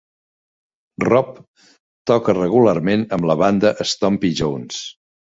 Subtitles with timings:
[1.03, 1.27] Rob
[2.11, 4.81] toca regularment amb la banda Stompy Jones.